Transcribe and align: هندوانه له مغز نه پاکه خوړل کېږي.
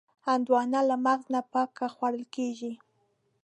هندوانه 0.27 0.79
له 0.89 0.95
مغز 1.05 1.25
نه 1.33 1.41
پاکه 1.53 1.87
خوړل 1.95 2.23
کېږي. 2.35 2.73